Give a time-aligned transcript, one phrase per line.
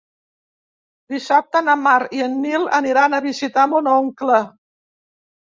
[1.15, 4.41] Dissabte na Mar i en Nil aniran a visitar mon oncle.